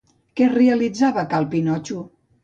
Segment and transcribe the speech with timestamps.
[0.39, 1.99] Què realitzava a cal Pinxo?